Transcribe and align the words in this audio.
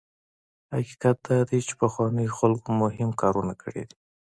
حقیقت 0.73 1.17
دا 1.27 1.37
دی 1.49 1.59
چې 1.67 1.73
پخوانیو 1.81 2.35
خلکو 2.39 2.69
مهم 2.81 3.09
کارونه 3.21 3.53
کړي 3.61 3.83
دي. 3.89 3.95